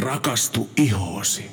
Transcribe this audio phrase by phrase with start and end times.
[0.00, 1.50] Rakastu ihoosi.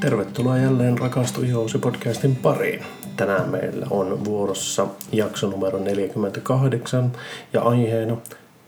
[0.00, 2.82] Tervetuloa jälleen Rakastu ihoosi podcastin pariin.
[3.16, 7.12] Tänään meillä on vuorossa jakso numero 48
[7.52, 8.16] ja aiheena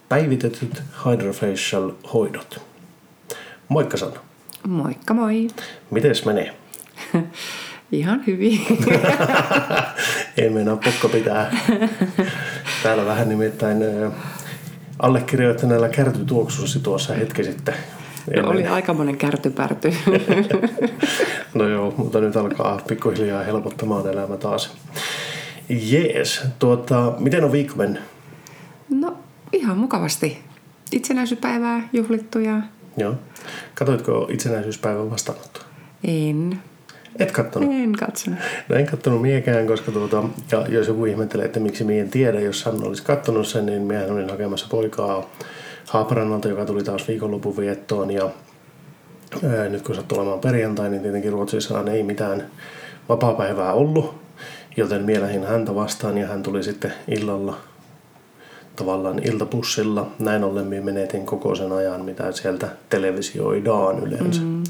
[0.08, 2.60] päivitetyt hydrofacial hoidot.
[3.68, 4.20] Moikka Sanna.
[4.66, 5.48] Moikka moi.
[5.90, 6.54] Mites menee?
[7.92, 8.60] Ihan hyvin.
[10.38, 11.56] Ei meinaa pokka pitää.
[12.82, 13.78] Täällä vähän nimittäin
[14.98, 17.74] allekirjoittaneella kärtytuoksusi tuossa hetki sitten.
[18.36, 19.92] No, oli aikamoinen kärtypärty.
[21.54, 24.76] no joo, mutta nyt alkaa pikkuhiljaa helpottamaan elämä taas.
[25.68, 28.02] Jees, tuota, miten on viikko mennyt?
[28.90, 29.16] No
[29.52, 30.38] ihan mukavasti.
[30.92, 32.62] Itsenäisyyspäivää juhlittu ja...
[32.96, 33.14] Joo.
[33.74, 35.62] Katoitko itsenäisyyspäivän vastaanottoa?
[36.04, 36.62] En.
[37.18, 37.70] Et kattonut?
[37.72, 38.38] En katsonut.
[38.68, 42.40] No en kattonut miekään, koska tuota, ja jos joku ihmettelee, että miksi mie en tiedä,
[42.40, 45.30] jos hän olisi kattonut sen, niin miehän olin hakemassa poikaa
[45.88, 48.10] Haaparannalta, joka tuli taas viikonlopun viettoon.
[48.10, 48.30] Ja
[49.44, 52.46] ää, nyt kun sattuu olemaan perjantai, niin tietenkin Ruotsissa ei mitään
[53.08, 54.14] vapaa-päivää ollut.
[54.76, 57.56] Joten mielähin häntä vastaan ja hän tuli sitten illalla
[58.76, 60.10] tavallaan iltapussilla.
[60.18, 64.40] Näin ollen minä menetin koko sen ajan, mitä sieltä televisioidaan yleensä.
[64.40, 64.62] Mm.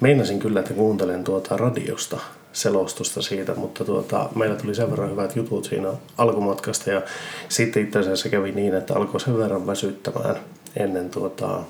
[0.00, 2.18] Meinasin kyllä, että kuuntelen tuota radiosta
[2.52, 5.88] selostusta siitä, mutta tuota, meillä tuli sen verran hyvät jutut siinä
[6.18, 7.02] alkumatkasta ja
[7.48, 10.36] sitten itse asiassa kävi niin, että alkoi sen verran väsyttämään
[10.76, 11.60] ennen tuota,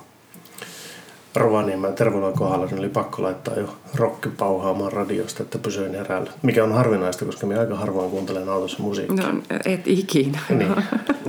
[1.36, 6.30] Rovaniemen terveyden kohdalla, niin oli pakko laittaa jo rokki pauhaamaan radiosta, että pysyin herällä.
[6.42, 9.32] Mikä on harvinaista, koska minä aika harvoin kuuntelen autossa musiikkia.
[9.32, 10.38] No, et ikinä.
[10.48, 10.74] Niin.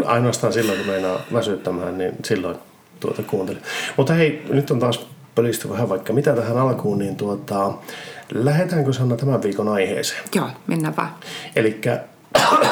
[0.05, 2.58] Ainoastaan silloin, kun meinaa väsyttämään, niin silloin
[2.99, 3.61] tuota kuuntelin.
[3.97, 7.73] Mutta hei, nyt on taas pölisty vähän vaikka mitä tähän alkuun, niin tuota,
[8.33, 10.23] lähdetäänkö Sanna tämän viikon aiheeseen?
[10.36, 11.09] Joo, mennään vaan.
[11.55, 11.81] Eli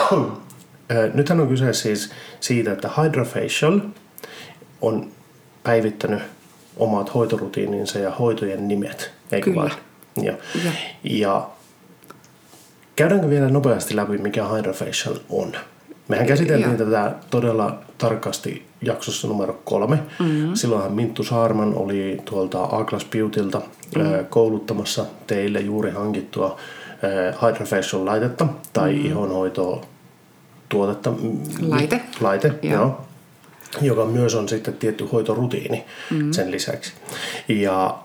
[1.13, 3.79] nythän on kyse siis siitä, että Hydrofacial
[4.81, 5.07] on
[5.63, 6.21] päivittänyt
[6.77, 9.61] omat hoitorutiininsa ja hoitojen nimet, eikö Kyllä.
[9.61, 9.71] vaan?
[10.21, 10.33] Ja,
[10.65, 10.71] ja.
[11.03, 11.49] ja
[12.95, 15.51] käydäänkö vielä nopeasti läpi, mikä Hydrofacial on?
[16.07, 16.85] Mehän käsiteltiin Joo.
[16.85, 19.95] tätä todella tarkasti jaksossa numero kolme.
[20.19, 20.55] Mm-hmm.
[20.55, 24.25] Silloinhan Minttu Saarman oli tuolta Aglas Beautylta mm-hmm.
[24.29, 26.57] kouluttamassa teille juuri hankittua
[27.41, 29.05] Hydrofacial laitetta tai mm-hmm.
[29.05, 29.85] ihonhoitoa
[30.69, 31.13] tuotetta.
[31.67, 32.01] Laite.
[32.21, 32.73] Laite, Joo.
[32.73, 33.05] joo
[33.81, 36.31] joka myös on sitten tietty hoitorutiini mm.
[36.31, 36.93] sen lisäksi.
[37.47, 37.97] Ja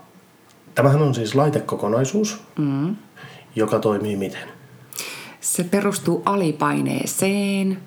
[0.75, 2.97] tämähän on siis laitekokonaisuus, mm.
[3.57, 4.49] joka toimii miten?
[5.41, 7.79] Se perustuu alipaineeseen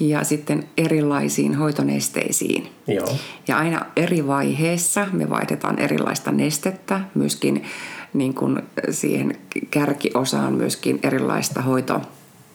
[0.00, 2.68] ja sitten erilaisiin hoitonesteisiin.
[2.86, 3.16] Joo.
[3.48, 7.64] Ja aina eri vaiheessa me vaihdetaan erilaista nestettä, myöskin
[8.14, 9.38] niin kuin siihen
[9.70, 11.62] kärkiosaan myöskin erilaista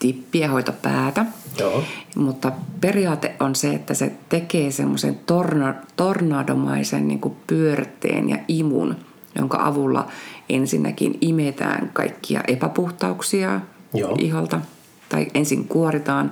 [0.03, 1.25] hoitotippiä, hoitopäätä.
[1.59, 1.83] Joo.
[2.15, 2.51] Mutta
[2.81, 8.95] periaate on se, että se tekee semmoisen torna, tornadomaisen niin kuin pyörteen ja imun,
[9.37, 10.07] jonka avulla
[10.49, 13.61] ensinnäkin imetään kaikkia epäpuhtauksia
[13.93, 14.15] Joo.
[14.19, 14.61] iholta.
[15.09, 16.31] Tai ensin kuoritaan,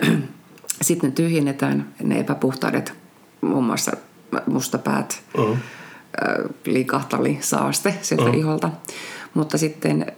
[0.82, 2.92] sitten tyhjennetään ne epäpuhtaudet,
[3.40, 3.92] muun muassa
[4.46, 5.56] mustapäät, Mm.
[6.66, 8.34] liikahtali, saaste sieltä Mm.
[8.34, 8.70] iholta.
[9.34, 10.12] Mutta sitten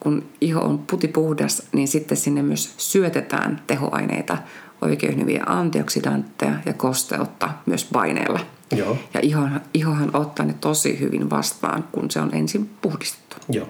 [0.00, 4.38] kun iho on putipuhdas, niin sitten sinne myös syötetään tehoaineita,
[4.82, 8.40] oikein hyviä antioksidantteja ja kosteutta myös paineella.
[8.76, 8.96] Joo.
[9.14, 13.36] Ja ihohan, ihohan ottaa ne tosi hyvin vastaan, kun se on ensin puhdistettu.
[13.48, 13.68] Joo.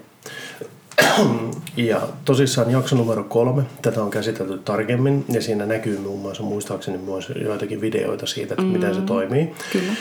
[1.76, 6.98] Ja tosissaan jakso numero kolme, tätä on käsitelty tarkemmin ja siinä näkyy muun muassa muistaakseni
[6.98, 8.68] myös joitakin videoita siitä, että mm.
[8.68, 9.52] miten se toimii.
[9.72, 9.92] Kyllä.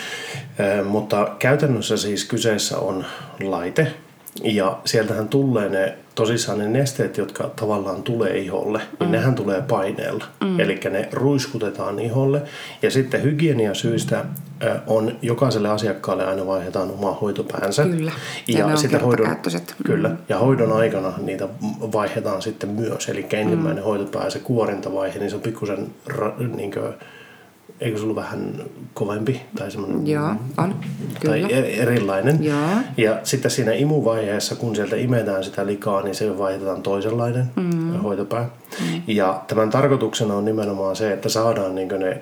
[0.59, 3.05] Ö, mutta käytännössä siis kyseessä on
[3.43, 3.93] laite
[4.43, 10.25] ja sieltähän tulee ne tosissaan ne nesteet, jotka tavallaan tulee iholle, niin nehän tulee paineella.
[10.43, 10.59] Mm.
[10.59, 12.41] Eli ne ruiskutetaan iholle
[12.81, 14.25] ja sitten hygieniasyistä
[14.87, 17.83] on jokaiselle asiakkaalle aina vaihdetaan oma hoitopäänsä.
[17.83, 18.11] Kyllä.
[18.47, 19.27] Ja ne on sitten hoidon.
[19.27, 19.83] Mm.
[19.85, 20.11] Kyllä.
[20.29, 21.47] Ja hoidon aikana niitä
[21.93, 23.09] vaihdetaan sitten myös.
[23.09, 23.87] Eli ensimmäinen mm.
[23.87, 26.93] hoitopää, se kuorintavaihe, niin se on pikkusen, ra- niin kuin,
[27.81, 28.53] eikö se ollut vähän
[28.93, 29.41] kovempi?
[29.57, 30.75] Tai semmoinen, Joo, on.
[31.25, 31.47] tai Kyllä.
[31.47, 32.43] er- erilainen.
[32.43, 32.57] Joo.
[32.97, 37.91] Ja sitten siinä imuvaiheessa, kun sieltä imetään sitä likaa, niin se vaihdetaan toisenlainen mm.
[37.99, 38.49] hoitopää.
[38.81, 39.01] Mm.
[39.07, 42.21] Ja tämän tarkoituksena on nimenomaan se, että saadaan niin ne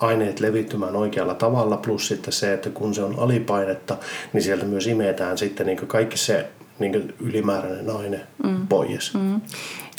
[0.00, 3.96] aineet levittymään oikealla tavalla, plus sitten se, että kun se on alipainetta,
[4.32, 6.48] niin sieltä myös imetään sitten niin kaikki se
[6.78, 8.66] niin ylimääräinen aine mm.
[8.68, 9.14] pois.
[9.14, 9.40] Mm.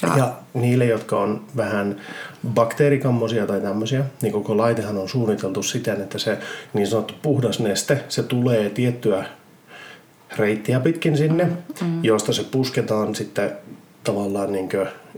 [0.01, 2.01] Ja, ja niille, jotka on vähän
[2.53, 6.37] bakteerikammosia tai tämmöisiä, niin koko laitehan on suunniteltu siten, että se
[6.73, 9.25] niin sanottu puhdas neste, se tulee tiettyä
[10.37, 11.43] reittiä pitkin sinne,
[11.81, 12.03] mm.
[12.03, 13.51] josta se pusketaan sitten
[14.03, 14.69] tavallaan niin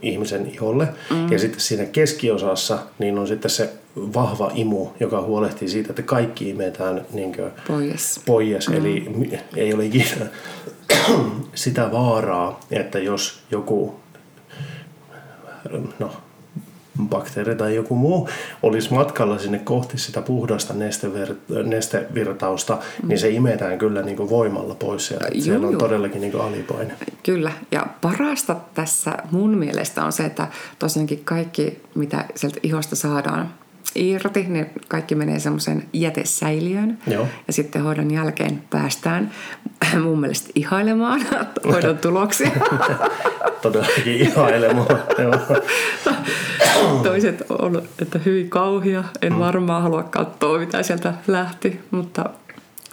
[0.01, 0.87] ihmisen iholle.
[1.09, 1.31] Mm.
[1.31, 6.49] Ja sitten siinä keskiosassa niin on sitten se vahva imu, joka huolehtii siitä, että kaikki
[6.49, 7.35] imetään niin
[7.67, 8.21] pois.
[8.25, 8.69] pois.
[8.69, 8.75] Mm.
[8.75, 9.11] Eli
[9.55, 10.25] ei ole ikinä
[11.55, 13.95] sitä vaaraa, että jos joku
[15.99, 16.11] no,
[17.03, 18.29] bakteeri tai joku muu
[18.63, 22.73] olisi matkalla sinne kohti sitä puhdasta nestever- nestevirtausta,
[23.03, 23.09] mm.
[23.09, 25.07] niin se imetään kyllä niin kuin voimalla pois.
[25.07, 25.79] Siellä, juu, siellä on juu.
[25.79, 26.93] todellakin niin kuin alipaine.
[27.23, 30.47] Kyllä, ja parasta tässä mun mielestä on se, että
[30.79, 33.53] tosiaankin kaikki, mitä sieltä ihosta saadaan,
[33.95, 36.97] irti, niin kaikki menee semmoisen jätesäiliöön.
[37.07, 37.27] Joo.
[37.47, 39.31] Ja sitten hoidon jälkeen päästään
[40.03, 41.21] mun mielestä ihailemaan
[41.71, 42.51] hoidon tuloksia.
[43.61, 44.87] Todellakin ihailemaan,
[47.03, 49.03] Toiset on, että hyvin kauhia.
[49.21, 49.39] En mm.
[49.39, 52.29] varmaan halua katsoa, mitä sieltä lähti, mutta,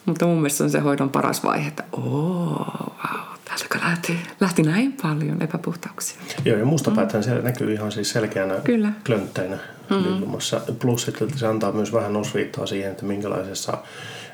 [0.06, 4.62] mutta mun mielestä se on se hoidon paras vaihe, että ooo, wow, täältä lähti, lähti
[4.62, 6.19] näin paljon epäpuhtauksia.
[6.44, 7.25] Joo, ja mustapääthän mm.
[7.25, 8.93] siellä näkyy ihan siis selkeänä Kyllä.
[9.06, 9.58] klöntteinä
[9.94, 10.75] mm-hmm.
[10.79, 13.79] Plus sitten se antaa myös vähän osviittaa siihen, että minkälaisessa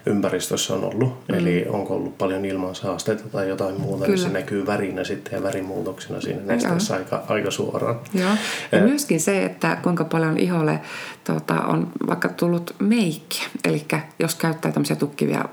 [0.06, 1.28] ympäristössä on ollut.
[1.28, 1.34] Mm.
[1.34, 4.16] Eli onko ollut paljon ilmansaasteita tai jotain muuta, Kyllä.
[4.16, 8.00] niin se näkyy värinä sitten ja värimuutoksina siinä nesteessä aika, aika suoraan.
[8.14, 8.30] Joo.
[8.72, 10.80] Ja, ja myöskin se, että kuinka paljon iholle
[11.24, 13.46] tuota, on vaikka tullut meikki.
[13.64, 13.84] Eli
[14.18, 15.44] jos käyttää tämmöisiä tukkivia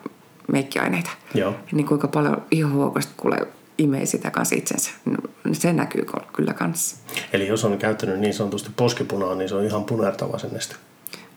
[0.52, 1.56] meikkiaineita, Joo.
[1.72, 4.92] niin kuinka paljon ihohuokosta kuulee imee sitä kanssa itsensä.
[5.06, 5.18] No,
[5.54, 6.96] se näkyy kyllä kanssa.
[7.34, 10.76] Eli jos on käyttänyt niin sanotusti poskipunaa, niin se on ihan punertava sen neste.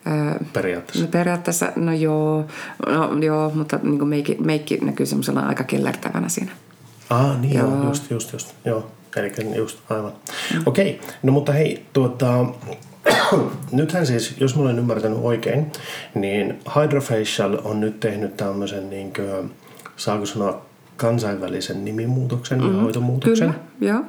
[0.06, 1.04] Öö, periaatteessa.
[1.04, 2.44] No periaatteessa, no joo,
[2.86, 6.52] no joo mutta niin kuin meikki, meikki näkyy semmoisena aika kellertävänä siinä.
[7.10, 7.68] Ah, niin joo.
[7.68, 8.54] joo just, just, just.
[8.64, 10.12] Joo, eli just, aivan.
[10.54, 10.62] Mm.
[10.66, 11.14] Okei, okay.
[11.22, 12.44] no mutta hei, tuota,
[13.72, 15.72] nythän siis, jos mä olen ymmärtänyt oikein,
[16.14, 19.52] niin Hydrofacial on nyt tehnyt tämmöisen, niin kuin,
[19.96, 20.67] saako sanoa,
[20.98, 22.76] kansainvälisen nimimuutoksen mm-hmm.
[22.76, 23.54] ja hoitomuutoksen.
[23.78, 24.04] Kyllä, joo.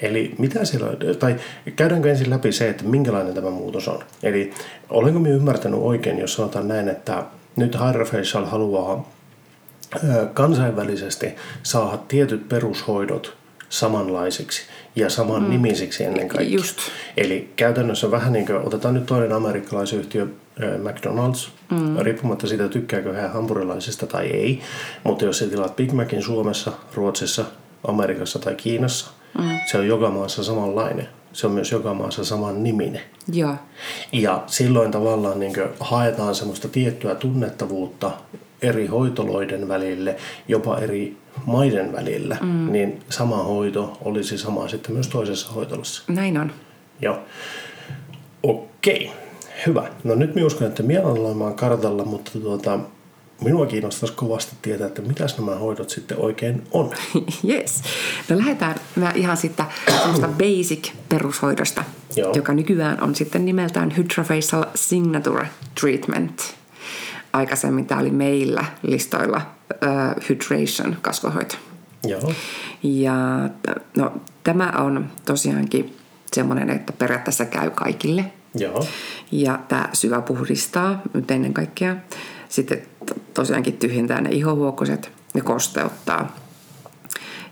[0.00, 0.88] Eli mitä siellä,
[1.18, 1.36] tai
[1.76, 3.98] käydäänkö ensin läpi se, että minkälainen tämä muutos on?
[4.22, 4.52] Eli
[4.90, 7.24] olenko minä ymmärtänyt oikein, jos sanotaan näin, että
[7.56, 9.10] nyt Hydrofacial haluaa
[10.34, 13.36] kansainvälisesti saada tietyt perushoidot
[13.68, 14.62] samanlaisiksi
[14.96, 15.50] ja saman mm.
[15.50, 16.56] nimisiksi ennen kaikkea.
[16.58, 16.78] Just.
[17.16, 20.26] Eli käytännössä vähän niin kuin, otetaan nyt toinen amerikkalaisyhtiö,
[20.58, 21.98] McDonald's, mm.
[21.98, 24.60] riippumatta siitä tykkääkö hän hampurilaisista tai ei,
[25.04, 27.44] mutta jos sä tilaat Big Macin Suomessa, Ruotsissa,
[27.88, 29.50] Amerikassa tai Kiinassa, mm.
[29.70, 31.08] se on joka maassa samanlainen.
[31.32, 33.02] Se on myös joka maassa saman niminen.
[33.32, 33.56] Ja,
[34.12, 38.10] ja silloin tavallaan niin haetaan semmoista tiettyä tunnettavuutta
[38.66, 40.16] eri hoitoloiden välille,
[40.48, 41.16] jopa eri
[41.46, 42.72] maiden välillä, mm.
[42.72, 46.02] niin sama hoito olisi sama sitten myös toisessa hoitolassa.
[46.08, 46.52] Näin on.
[47.02, 47.18] Joo.
[48.42, 49.12] Okei.
[49.66, 49.88] Hyvä.
[50.04, 52.78] No nyt minä uskon, että minä olen kartalla, mutta tuota,
[53.40, 56.90] minua kiinnostaisi kovasti tietää, että mitä nämä hoidot sitten oikein on.
[57.48, 57.82] Yes.
[58.28, 59.66] No lähdetään mä ihan sitten
[60.00, 61.84] semmoista basic perushoidosta,
[62.16, 62.32] Joo.
[62.36, 65.48] joka nykyään on sitten nimeltään Hydrofacial Signature
[65.80, 66.55] Treatment.
[67.36, 69.40] Aikaisemmin tämä oli meillä listoilla
[69.70, 71.56] uh, Hydration kasvohoito.
[72.06, 72.32] Joo.
[72.82, 73.14] Ja
[73.96, 74.12] no,
[74.44, 75.96] tämä on tosiaankin
[76.32, 78.24] semmoinen, että periaatteessa käy kaikille–
[78.58, 78.86] Joo.
[79.32, 81.96] Ja tämä syvä puhdistaa nyt ennen kaikkea.
[82.48, 82.82] Sitten
[83.34, 86.36] tosiaankin tyhjentää ne ihohuokoset ja kosteuttaa.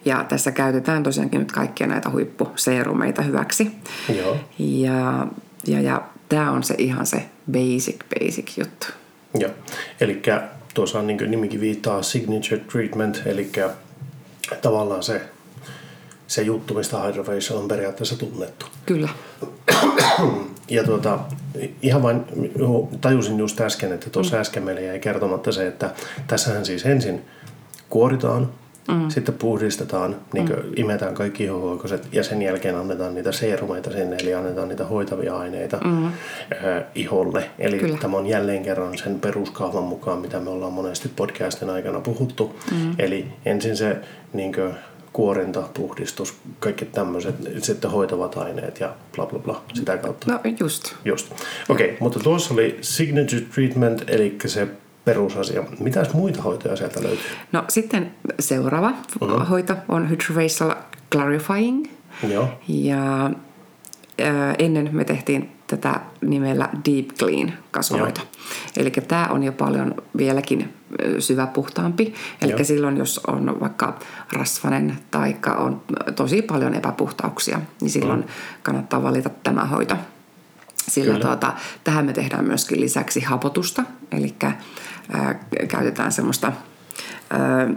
[0.04, 3.70] Ja tässä käytetään tosiaankin nyt kaikkia näitä huippuseerumeita hyväksi.
[4.16, 4.36] Joo.
[4.58, 5.26] Ja,
[5.66, 8.86] ja, ja tämä on se ihan se basic, basic juttu.
[9.38, 9.50] Joo.
[10.00, 10.22] Eli
[10.74, 13.52] tuossa on niin nimikin viittaa signature treatment, eli
[14.62, 15.20] tavallaan se,
[16.26, 18.66] se juttu, mistä Hydrofacial on periaatteessa tunnettu.
[18.86, 19.08] Kyllä.
[20.70, 21.18] Ja tuota,
[21.82, 22.24] ihan vain
[23.00, 24.40] tajusin just äsken, että tuossa mm.
[24.40, 25.94] äsken meille jäi kertomatta se, että
[26.26, 27.24] tässähän siis ensin
[27.90, 28.52] kuoritaan,
[28.88, 29.10] mm.
[29.10, 30.54] sitten puhdistetaan, niin mm.
[30.76, 35.80] imetään kaikki ihohuokoset ja sen jälkeen annetaan niitä seerumeita sinne, eli annetaan niitä hoitavia aineita
[35.84, 36.06] mm.
[36.06, 36.12] äh,
[36.94, 37.50] iholle.
[37.58, 37.98] Eli Kyllä.
[37.98, 42.56] tämä on jälleen kerran sen peruskaavan mukaan, mitä me ollaan monesti podcastin aikana puhuttu.
[42.70, 42.94] Mm.
[42.98, 43.96] Eli ensin se
[44.32, 44.74] niin kuin,
[45.12, 50.32] kuorinta, puhdistus, kaikki tämmöiset, sitten hoitavat aineet ja bla bla bla, sitä kautta.
[50.32, 50.94] No just.
[51.04, 51.32] Just.
[51.68, 54.68] Okei, okay, mutta tuossa oli signature treatment, eli se
[55.04, 55.64] perusasia.
[55.80, 57.26] Mitäs muita hoitoja sieltä löytyy?
[57.52, 59.48] No sitten seuraava uh-huh.
[59.50, 60.74] hoito on hydrofacial
[61.12, 61.86] clarifying.
[62.28, 62.48] Joo.
[62.68, 68.20] Ja äh, ennen me tehtiin tätä nimellä Deep Clean kasvohoito.
[68.76, 70.74] Eli tämä on jo paljon vieläkin
[71.18, 72.14] syväpuhtaampi.
[72.42, 73.98] Eli silloin, jos on vaikka
[74.32, 75.82] rasvanen tai on
[76.16, 78.26] tosi paljon epäpuhtauksia, niin silloin mm.
[78.62, 79.96] kannattaa valita tämä hoito.
[80.88, 81.52] Sillä tuota,
[81.84, 84.34] tähän me tehdään myöskin lisäksi hapotusta, eli
[85.12, 86.52] ää, käytetään semmoista
[87.30, 87.68] ää,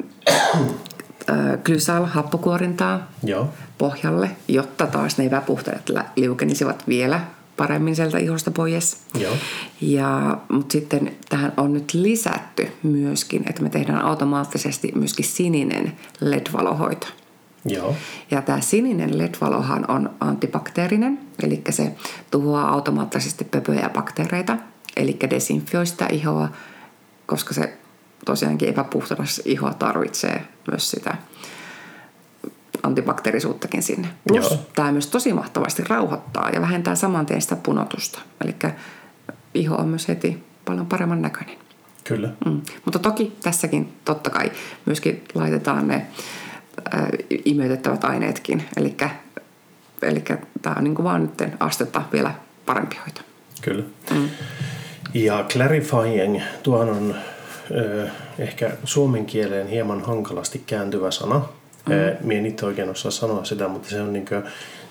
[1.29, 3.53] ö, glysal happokuorintaa Joo.
[3.77, 7.21] pohjalle, jotta taas ne epäpuhteet liukenisivat vielä
[7.57, 8.97] paremmin sieltä ihosta pois.
[9.19, 9.33] Joo.
[9.81, 17.07] Ja, mutta sitten tähän on nyt lisätty myöskin, että me tehdään automaattisesti myöskin sininen LED-valohoito.
[17.67, 17.95] Joo.
[18.31, 21.95] Ja tämä sininen LED-valohan on antibakteerinen, eli se
[22.31, 24.57] tuhoaa automaattisesti pöpöjä ja bakteereita,
[24.97, 26.49] eli desinfioi sitä ihoa,
[27.25, 27.77] koska se
[28.25, 31.17] tosiaankin epäpuhtas iho tarvitsee myös sitä
[32.83, 34.07] antibakteerisuuttakin sinne.
[34.27, 34.59] Plus Joo.
[34.75, 38.19] tämä myös tosi mahtavasti rauhoittaa ja vähentää saman tien sitä punotusta.
[38.43, 38.55] Eli
[39.53, 41.57] iho on myös heti paljon paremman näköinen.
[42.03, 42.29] Kyllä.
[42.45, 42.61] Mm.
[42.85, 44.51] Mutta toki tässäkin totta kai
[44.85, 46.07] myöskin laitetaan ne
[47.45, 48.63] imeytettävät aineetkin.
[48.77, 48.95] Eli
[50.61, 52.31] tämä on niin vaan nyt astetta vielä
[52.65, 53.21] parempi hoito.
[53.61, 53.83] Kyllä.
[54.11, 54.29] Mm.
[55.13, 57.15] Ja clarifying, tuohan on
[57.71, 58.07] ö,
[58.39, 61.41] ehkä suomen kieleen hieman hankalasti kääntyvä sana.
[61.89, 62.27] Mm.
[62.27, 64.43] Mie en itse oikein osaa sanoa sitä, mutta se, on niinkö,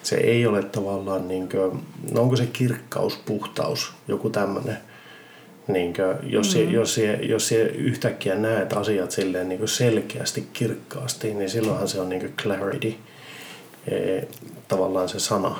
[0.02, 1.71] se ei ole tavallaan, niinkö,
[2.12, 4.76] no onko se kirkkaus, puhtaus, joku tämmöinen.
[5.69, 6.71] Niinkö, jos, mm.
[6.71, 12.09] jos, se, jos se yhtäkkiä näet asiat silleen niinkö selkeästi, kirkkaasti, niin silloinhan se on
[12.09, 12.95] niinkö clarity,
[13.87, 14.23] e,
[14.69, 15.59] tavallaan se sana.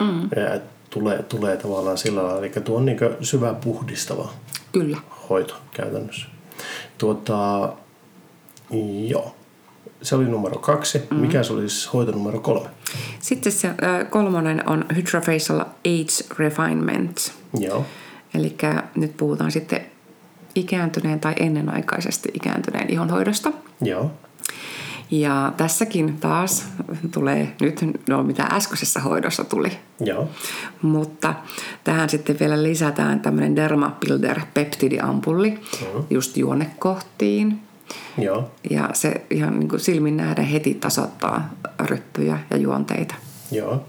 [0.00, 0.22] Mm.
[0.22, 4.32] Ja, tulee, tulee tavallaan sillä lailla, eli tuo on niin syvä puhdistava
[4.72, 4.96] Kyllä.
[5.30, 6.26] hoito käytännössä.
[6.98, 7.72] Tuota,
[9.06, 9.34] joo.
[10.02, 10.98] Se oli numero kaksi.
[10.98, 11.16] Mm-hmm.
[11.16, 12.68] Mikä se olisi hoito numero kolme?
[13.20, 17.32] Sitten se äh, kolmonen on Hydrofacial Age Refinement.
[17.58, 17.86] Joo.
[18.34, 18.56] Eli
[18.96, 19.80] nyt puhutaan sitten
[20.54, 23.52] ikääntyneen tai ennenaikaisesti ikääntyneen ihonhoidosta.
[23.80, 24.10] Joo.
[25.10, 26.66] Ja tässäkin taas
[27.14, 30.28] tulee nyt, no mitä äskeisessä hoidossa tuli, Joo.
[30.82, 31.34] mutta
[31.84, 36.02] tähän sitten vielä lisätään tämmöinen Dermabuilder peptidiampulli Mhm.
[36.10, 37.60] just juonekohtiin.
[38.18, 38.50] Joo.
[38.70, 43.14] Ja se ihan niin kuin silmin nähdä heti tasoittaa ryppyjä ja juonteita.
[43.50, 43.84] Joo.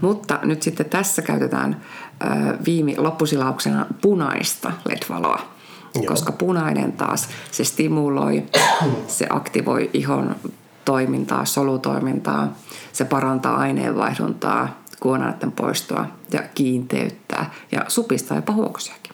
[0.00, 1.80] Mutta nyt sitten tässä käytetään
[2.22, 2.26] ö,
[2.64, 5.40] viime loppusilauksena punaista LED-valoa.
[5.94, 6.04] Joo.
[6.06, 8.44] Koska punainen taas, se stimuloi,
[9.06, 10.36] se aktivoi ihon
[10.84, 12.56] toimintaa, solutoimintaa,
[12.92, 19.12] se parantaa aineenvaihduntaa, kuonaiden poistoa ja kiinteyttää ja supistaa jopa huokosiakin.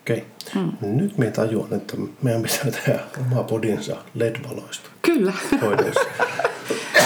[0.00, 0.26] Okei.
[0.48, 0.62] Okay.
[0.62, 0.96] Mm.
[0.96, 3.00] Nyt me tajuan, että meidän pitää tehdä
[3.30, 5.32] oma podinsa LED-valoista Kyllä.
[5.62, 6.00] hoidoissa.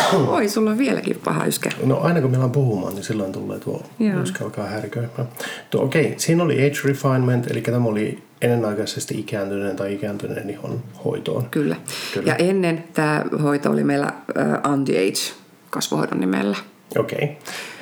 [0.26, 1.70] Oi, sulla on vieläkin paha yskä.
[1.84, 4.22] No aina kun meillä on puhumaan, niin silloin tulee tuo Joo.
[4.22, 5.28] yskä alkaa härköimään.
[5.74, 6.14] Okei, okay.
[6.18, 11.46] siinä oli age refinement, eli tämä oli ennenaikaisesti ikääntyneen tai ikääntyneen ihon hoitoon.
[11.50, 11.76] Kyllä.
[12.14, 12.32] Kyllä.
[12.32, 15.34] Ja ennen tämä hoito oli meillä äh, anti-age
[15.70, 16.56] kasvohoidon nimellä.
[16.98, 17.36] Okei, okay.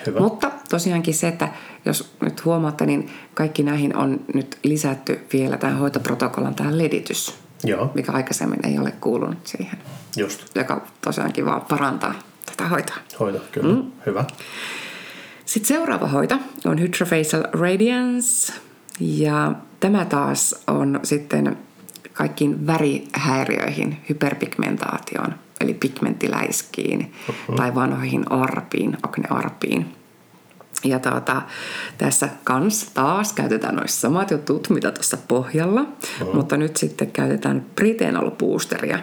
[0.07, 0.21] hyvä.
[0.21, 1.49] Mutta tosiaankin se, että
[1.85, 7.35] jos nyt huomaatte, niin kaikki näihin on nyt lisätty vielä tämän hoitoprotokollan tämä leditys,
[7.65, 9.79] Joo, mikä aikaisemmin ei ole kuulunut siihen,
[10.17, 10.57] just.
[10.57, 12.15] joka tosiaankin vaan parantaa
[12.47, 12.97] tätä hoitoa.
[13.21, 13.75] Hoito, kyllä.
[13.75, 13.93] Mm.
[14.07, 14.25] Hyvä.
[15.45, 18.53] Sitten seuraava hoito on Hydrofacial Radiance
[19.01, 21.57] ja tämä taas on sitten
[22.13, 27.57] kaikkiin värihäiriöihin, hyperpigmentaatioon, eli pigmenttiläiskiin uh-huh.
[27.57, 29.97] tai vanhoihin arpiin, aknearpiin.
[30.85, 31.43] Ja tuota,
[31.99, 36.35] tässä kans taas käytetään noissa samat jutut, mitä tuossa pohjalla, uh-huh.
[36.35, 38.99] mutta nyt sitten käytetään Britenol boosteria,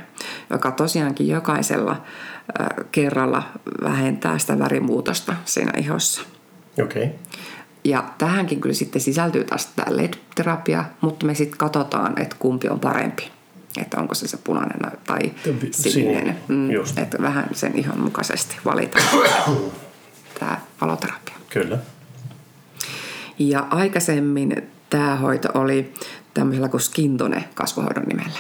[0.49, 3.43] joka tosiaankin jokaisella äh, kerralla
[3.83, 6.21] vähentää sitä värimuutosta siinä ihossa.
[6.83, 7.15] Okei, okay.
[7.83, 12.79] Ja tähänkin kyllä sitten sisältyy taas tämä LED-terapia, mutta me sitten katsotaan, että kumpi on
[12.79, 13.31] parempi.
[13.81, 15.19] Että onko se se punainen tai
[15.71, 16.37] sininen.
[16.47, 16.69] Mm,
[17.01, 19.05] että vähän sen ihan mukaisesti valitaan
[20.39, 21.32] tämä valoterapia.
[21.53, 21.77] Kyllä.
[23.39, 25.93] Ja aikaisemmin tämä hoito oli
[26.33, 28.39] tämmöisellä kuin skintone kasvohoidon nimellä.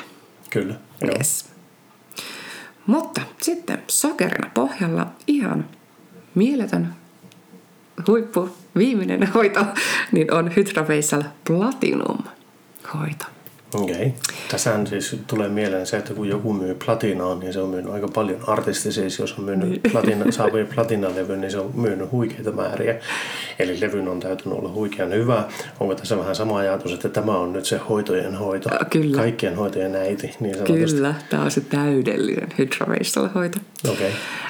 [0.49, 0.73] Kyllä.
[1.01, 1.11] Joo.
[1.17, 1.49] Yes.
[2.85, 5.65] Mutta sitten sokerina pohjalla ihan
[6.35, 6.95] mieletön
[8.07, 9.65] huippu, viimeinen hoito,
[10.11, 12.17] niin on Hydrofacial Platinum
[12.93, 13.25] hoito.
[13.75, 13.95] Okei.
[13.95, 14.11] Okay.
[14.51, 18.07] Tässähän siis tulee mieleen se, että kun joku myy platinaa, niin se on myynyt aika
[18.07, 18.39] paljon.
[18.47, 22.95] Artisti siis, jos on myynyt platina, saapui platinalevyn, niin se on myynyt huikeita määriä.
[23.59, 25.43] Eli levyn on täytynyt olla huikean hyvä.
[25.79, 28.69] Onko tässä vähän sama ajatus, että tämä on nyt se hoitojen hoito?
[28.89, 29.17] Kyllä.
[29.17, 30.95] Kaikkien hoitojen äiti, niin sanotusti.
[30.95, 33.59] Kyllä, tämä on se täydellinen Hydrofacial hoito.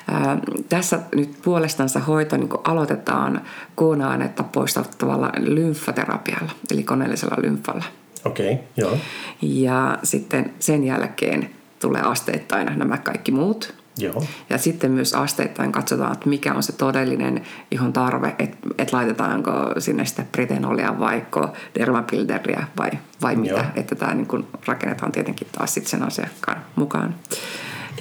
[0.08, 0.38] Ää,
[0.70, 3.42] tässä nyt puolestansa hoito niin aloitetaan
[3.76, 7.84] kuona-ainetta poistavalla lymfaterapialla, eli koneellisella lymfalla.
[8.26, 8.66] Okei, okay.
[8.78, 8.98] joo.
[9.42, 11.50] Ja sitten sen jälkeen
[11.80, 13.74] tulee asteittain nämä kaikki muut.
[13.98, 14.24] Joo.
[14.50, 19.52] Ja sitten myös asteittain katsotaan, että mikä on se todellinen ihon tarve, että et laitetaanko
[19.78, 23.54] sinne sitä britenolia vaikka dermabuilderia vai, vai mitä.
[23.54, 23.64] Joo.
[23.76, 27.16] Että tämä niin rakennetaan tietenkin taas sitten sen asiakkaan mukaan.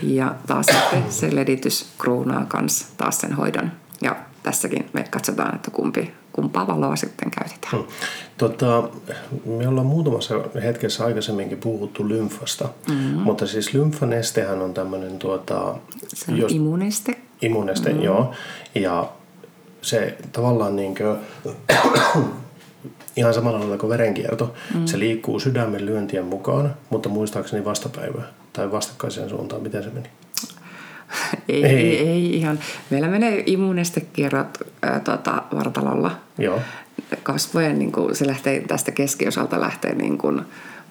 [0.02, 3.72] Ja taas sitten se leditys kruunaa kans taas sen hoidon.
[4.02, 7.72] Ja tässäkin me katsotaan, että kumpi, kumpaa valoa sitten käytetään.
[7.72, 7.84] Hmm.
[8.38, 8.88] Tota,
[9.44, 13.20] me ollaan muutamassa hetkessä aikaisemminkin puhuttu lymfasta, mm-hmm.
[13.20, 15.74] mutta siis lymfanestehän on tämmöinen tuota,
[16.08, 17.18] Se on jos, imuneste.
[17.42, 18.04] Imuneste, mm-hmm.
[18.04, 18.32] joo.
[18.74, 19.08] Ja
[19.82, 21.16] se tavallaan niin kuin,
[23.16, 24.86] ihan samalla lailla kuin verenkierto, mm.
[24.86, 30.08] se liikkuu sydämen lyöntien mukaan, mutta muistaakseni vastapäivää tai vastakkaiseen suuntaan, miten se meni?
[31.48, 32.08] Ei, ei.
[32.08, 32.58] ei, ihan.
[32.90, 36.10] Meillä menee immunestekierrot ää, tota, vartalolla.
[36.38, 36.60] Joo.
[37.22, 40.42] Kasvojen, niin kuin, se lähtee tästä keskiosalta lähtee niin kuin,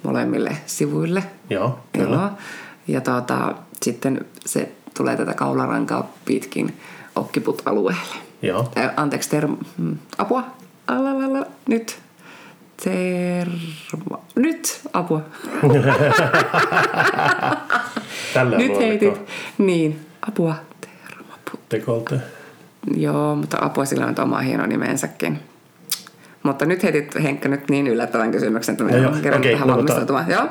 [0.03, 1.23] molemmille sivuille.
[1.49, 2.15] Joo, kyllä.
[2.15, 2.29] Joo.
[2.87, 6.73] Ja tota, sitten se tulee tätä kaularankaa pitkin
[7.15, 8.15] okkiput-alueelle.
[8.41, 8.71] Joo.
[8.95, 9.57] Anteeksi, term...
[9.77, 10.43] Mm, apua.
[10.87, 11.45] Alalala.
[11.67, 11.99] Nyt.
[12.83, 14.19] Terva.
[14.35, 15.21] Nyt, apua.
[18.33, 19.21] Tällä Nyt heitit.
[19.57, 20.55] Niin, apua.
[20.81, 21.59] Termapu.
[21.69, 22.15] Tekolte.
[22.95, 25.39] Joo, mutta apua sillä on oma hieno nimensäkin.
[26.43, 30.31] Mutta nyt heitit Henkka nyt niin yllättävän kysymyksen, että no, kerran okay, tähän no, valmistautumaan.
[30.31, 30.43] Joo.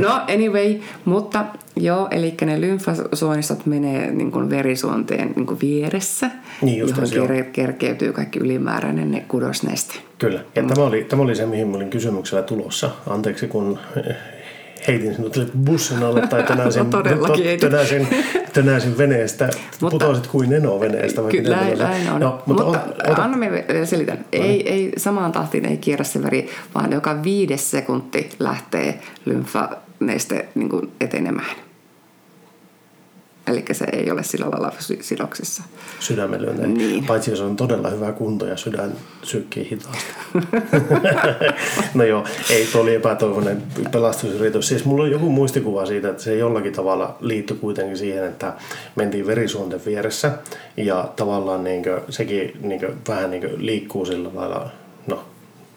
[0.00, 1.44] No anyway, mutta
[1.76, 6.30] joo, eli ne lymfasuonistot menee niin kuin verisuonteen niin kuin vieressä,
[6.62, 9.94] niin johon ker- kerkeytyy kaikki ylimääräinen ne kudosneste.
[10.18, 10.68] Kyllä, ja mm.
[10.68, 12.90] tämä, oli, tämä oli se, mihin olin kysymyksellä tulossa.
[13.06, 13.78] Anteeksi, kun
[14.88, 17.02] heitin sinut bussin alle tai tönäsin, no,
[17.60, 18.08] tönäsin,
[18.52, 19.48] tönäsin veneestä,
[19.80, 21.22] mutta, putosit kuin eno veneestä.
[21.30, 22.20] Kyllä, näin, näin on.
[22.20, 23.22] No, mutta mutta ota, ota.
[23.22, 24.24] anna me selitän.
[24.32, 30.92] Ei, ei, samaan tahtiin ei kierrä se veri, vaan joka viides sekunti lähtee lymfaneiste niin
[31.00, 31.67] etenemään.
[33.48, 35.62] Eli se ei ole sillä lailla sidoksissa.
[36.00, 36.74] Sydämelyöntein.
[36.74, 37.06] Niin.
[37.06, 40.04] Paitsi jos on todella hyvä kunto ja sydän sykkii hitaasti.
[41.94, 43.62] no joo, ei tuo oli epätoivoinen
[43.92, 44.68] pelastusyritys.
[44.68, 48.52] Siis mulla on joku muistikuva siitä, että se jollakin tavalla liittyi kuitenkin siihen, että
[48.96, 50.32] mentiin verisuonten vieressä
[50.76, 54.70] ja tavallaan niin kuin, sekin niin kuin, vähän niin kuin liikkuu sillä lailla,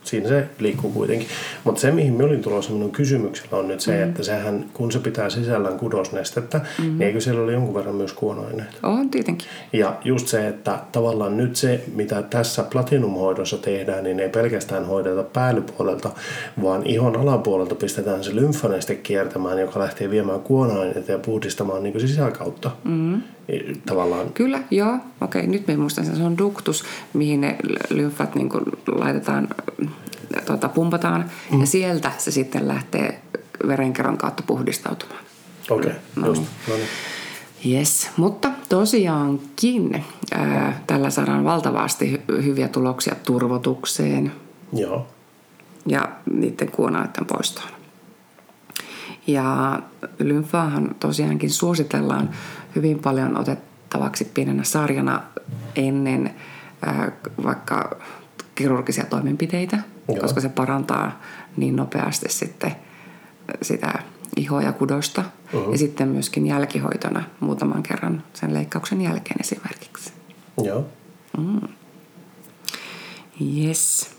[0.04, 1.28] siinä se liikkuu kuitenkin.
[1.64, 4.10] Mutta se, mihin me olin tulossa minun kysymyksellä on nyt se, mm.
[4.10, 6.84] että sehän, kun se pitää sisällään kudosnestettä, mm.
[6.86, 8.74] niin eikö siellä ole jonkun verran myös kuonoaineita?
[8.84, 9.48] On tietenkin.
[9.74, 15.24] Ja just se, että tavallaan nyt se, mitä tässä platinumhoidossa tehdään, niin ei pelkästään hoideta
[15.24, 16.10] päällypuolelta,
[16.64, 22.72] vaan ihon alapuolelta pistetään se lymfaneste kiertämään, joka lähtee viemään kuonoaineita ja puhdistamaan niin sisäkautta.
[22.84, 23.22] Mm.
[23.86, 24.34] Tavallaan.
[24.34, 24.98] Kyllä, joo.
[25.22, 27.58] Okei, nyt me muistan, se on duktus, mihin ne
[27.90, 28.50] lymfat niin
[28.88, 29.48] laitetaan
[30.46, 31.60] tuota, pumpataan mm.
[31.60, 33.22] ja sieltä se sitten lähtee
[33.68, 35.20] verenkerron kautta puhdistautumaan.
[35.70, 36.42] Okei, okay, no just.
[36.42, 36.50] Niin.
[36.68, 36.88] No niin.
[37.66, 44.32] Yes, mutta tosiaankin ää, tällä saadaan valtavasti hy- hyviä tuloksia turvotukseen.
[44.74, 45.08] Joo.
[45.86, 47.81] Ja niiden kuonaiden poistoon.
[49.28, 49.80] Ja
[50.20, 52.30] lymfaahan tosiaankin suositellaan
[52.76, 55.24] hyvin paljon otettavaksi pienenä sarjana
[55.76, 56.36] ennen
[56.82, 57.12] ää,
[57.44, 57.98] vaikka
[58.56, 60.18] kirurgisia toimenpiteitä, Joo.
[60.18, 61.22] koska se parantaa
[61.58, 62.76] niin nopeasti sitten
[63.62, 64.00] sitä
[64.36, 65.24] ihoa ja kudosta.
[65.54, 65.72] Uh-huh.
[65.72, 70.12] Ja sitten myöskin jälkihoitona muutaman kerran sen leikkauksen jälkeen esimerkiksi.
[70.64, 70.86] Joo.
[71.38, 71.68] Mm.
[73.58, 74.12] Yes.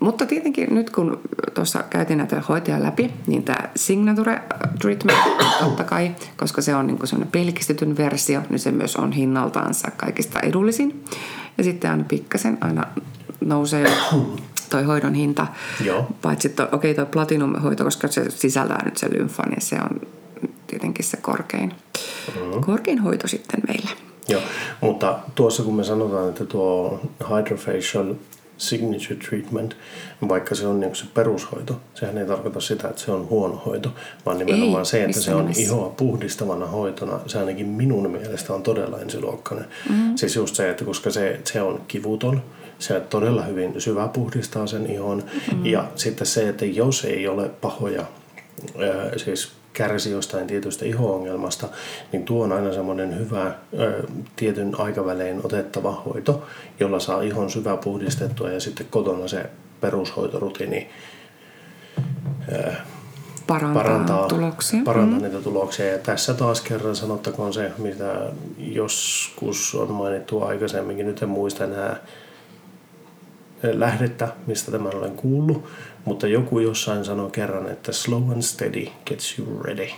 [0.00, 1.20] Mutta tietenkin nyt kun
[1.54, 4.42] tuossa käytiin näitä hoitoja läpi, niin tämä Signature
[4.80, 5.18] Treatment
[5.60, 10.40] totta kai, koska se on niin kuin pelkistetyn versio, niin se myös on hinnaltaansa kaikista
[10.40, 11.04] edullisin.
[11.58, 12.86] Ja sitten aina pikkasen aina
[13.40, 13.92] nousee
[14.70, 15.46] toi hoidon hinta.
[15.84, 16.06] Joo.
[16.22, 20.00] Paitsi että okei okay, toi platinum-hoito, koska se sisältää nyt se lymfa, niin se on
[20.66, 21.72] tietenkin se korkein,
[22.34, 22.60] mm-hmm.
[22.60, 23.90] korkein hoito sitten meillä.
[24.28, 24.42] Joo,
[24.80, 28.14] mutta tuossa kun me sanotaan, että tuo hydrofacial
[28.58, 29.76] signature treatment,
[30.28, 33.94] vaikka se on niin se perushoito, sehän ei tarkoita sitä, että se on huono hoito,
[34.26, 35.62] vaan nimenomaan ei, se, että se on nimessä.
[35.62, 39.66] ihoa puhdistavana hoitona, se ainakin minun mielestä on todella ensiluokkainen.
[39.88, 40.16] Mm-hmm.
[40.16, 42.42] Siis just se, että koska se, se on kivuton,
[42.78, 45.18] se todella hyvin syvä puhdistaa sen ihon.
[45.18, 45.66] Mm-hmm.
[45.66, 48.06] Ja sitten se, että jos ei ole pahoja,
[49.16, 51.68] siis kärsi jostain tietystä iho-ongelmasta,
[52.12, 53.54] niin tuo on aina semmoinen hyvä
[54.36, 56.46] tietyn aikavälein otettava hoito,
[56.80, 60.90] jolla saa ihon syvä puhdistettua ja sitten kotona se perushoitorutiini
[63.46, 64.80] parantaa, parantaa tuloksia.
[64.84, 65.24] Parantaa mm.
[65.24, 65.86] niitä tuloksia.
[65.86, 68.14] Ja tässä taas kerran sanottakoon se, mitä
[68.58, 71.96] joskus on mainittu aikaisemminkin, nyt en muista enää
[73.62, 75.64] lähdettä, mistä tämän olen kuullut,
[76.08, 79.88] mutta joku jossain sanoi kerran, että slow and steady gets you ready.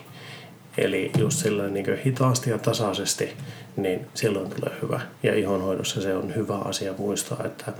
[0.78, 3.28] Eli just sellainen niin hitaasti ja tasaisesti,
[3.76, 5.00] niin silloin tulee hyvä.
[5.22, 7.72] Ja ihonhoidossa se on hyvä asia muistaa, että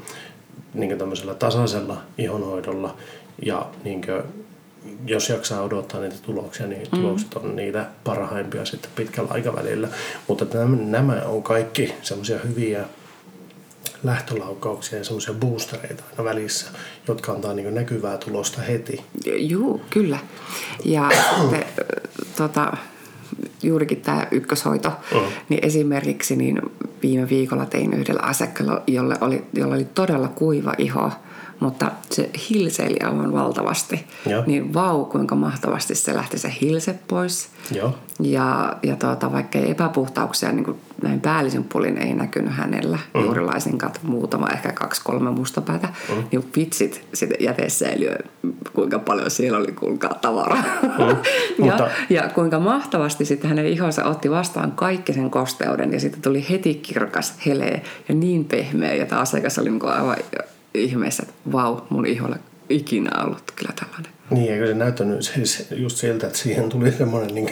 [0.74, 2.96] niin tämmöisellä tasaisella ihonhoidolla
[3.42, 4.02] ja niin
[5.06, 7.00] jos jaksaa odottaa niitä tuloksia, niin mm.
[7.00, 9.88] tulokset on niitä parhaimpia sitten pitkällä aikavälillä.
[10.28, 12.84] Mutta nämä, nämä on kaikki semmoisia hyviä
[14.02, 16.66] lähtölaukauksia ja semmoisia boostereita aina välissä,
[17.08, 19.04] jotka antaa niin näkyvää tulosta heti.
[19.24, 20.18] Joo, kyllä.
[20.84, 21.10] Ja
[21.40, 21.64] sitten,
[22.36, 22.76] tota,
[23.62, 25.32] juurikin tämä ykköshoito, uh-huh.
[25.48, 26.62] niin esimerkiksi niin
[27.02, 31.10] viime viikolla tein yhdellä asiakkaalla, jolle oli, jolla oli todella kuiva iho,
[31.60, 34.06] mutta se hilseili aivan valtavasti.
[34.26, 34.42] Joo.
[34.46, 37.48] Niin vau, kuinka mahtavasti se lähti se hilse pois.
[37.74, 37.94] Joo.
[38.20, 43.24] Ja, ja tuota, vaikka ei epäpuhtauksia niin kuin näin päällisen puolin ei näkynyt hänellä mm.
[43.24, 46.24] juuri laisinkaan, muutama ehkä kaksi kolme mustapäätä, mm.
[46.32, 48.16] niin vitsit sitten jätesäiliö,
[48.72, 50.64] kuinka paljon siellä oli kuinka tavaraa.
[50.82, 50.98] Mm.
[51.08, 51.16] ja,
[51.58, 51.90] Mutta...
[52.10, 56.74] ja kuinka mahtavasti sitten hänen ihonsa otti vastaan kaikki sen kosteuden ja sitten tuli heti
[56.74, 60.16] kirkas, helee ja niin pehmeä ja tämä asiakas oli niin aivan
[60.74, 62.36] ihmeessä, että vau, mun iholla
[62.68, 64.12] ikinä ollut kyllä tällainen.
[64.30, 67.50] Niin, eikö se näyttänyt siis just siltä, että siihen tuli semmoinen niin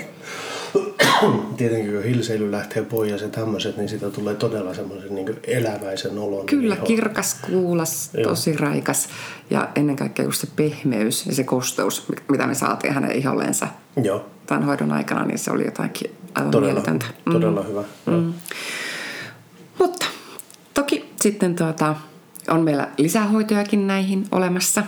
[1.56, 6.18] tietenkin kun hilseily lähtee pois ja se tämmöiset, niin siitä tulee todella semmoisen niin eläväisen
[6.18, 6.46] olon.
[6.46, 6.86] Kyllä, iho.
[6.86, 8.58] kirkas, kuulas, tosi Joo.
[8.58, 9.08] raikas
[9.50, 13.68] ja ennen kaikkea just se pehmeys ja se kosteus, mitä me saatiin hänen ihollensa
[14.02, 14.26] Joo.
[14.46, 17.06] tämän hoidon aikana, niin se oli jotakin aivan todella, mieletöntä.
[17.26, 17.32] Mm.
[17.32, 17.84] Todella hyvä.
[18.06, 18.32] Mm.
[19.78, 20.06] Mutta
[20.74, 21.96] toki sitten tuota,
[22.50, 24.82] on meillä lisähoitojakin näihin olemassa.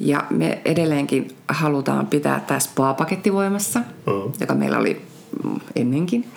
[0.00, 4.32] Ja me edelleenkin halutaan pitää tämä spa-paketti voimassa, mm.
[4.40, 5.02] joka meillä oli
[5.76, 6.28] ennenkin.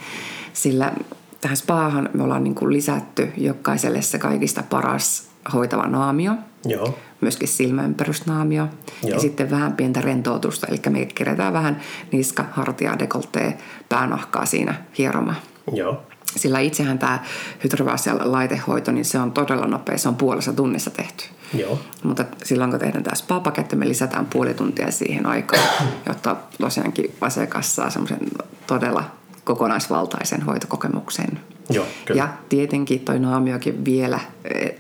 [0.54, 0.94] Sillä
[1.42, 6.34] tähän spaahan me ollaan niin kuin lisätty jokaiselle se kaikista paras hoitava naamio.
[6.66, 6.98] Joo.
[7.22, 8.68] Myöskin silmäympärysnaamio.
[9.04, 9.14] Joo.
[9.14, 10.68] Ja sitten vähän pientä rentoutusta.
[10.68, 11.80] Eli me kerätään vähän
[12.12, 13.58] niska, hartia, dekoltee,
[13.90, 15.38] päänahkaa siinä hieromaan.
[15.74, 16.04] Joo.
[16.36, 17.20] Sillä itsehän tämä
[17.63, 19.98] hydrovasial laitehoito, niin se on todella nopea.
[19.98, 21.24] Se on puolessa tunnissa tehty.
[21.54, 21.80] Joo.
[22.04, 25.63] Mutta silloin kun tehdään tämä spa-paketti, me lisätään puoli tuntia siihen aikaan,
[26.10, 28.20] jotta tosiaankin asiakas saa semmoisen
[28.67, 29.04] todella
[29.44, 31.39] kokonaisvaltaisen hoitokokemuksen.
[31.70, 32.20] Joo, kyllä.
[32.22, 34.20] Ja tietenkin toi naamiokin vielä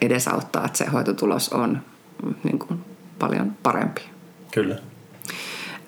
[0.01, 1.81] edesauttaa, että se hoitotulos on
[2.43, 2.79] niin kuin,
[3.19, 4.01] paljon parempi.
[4.51, 4.75] Kyllä.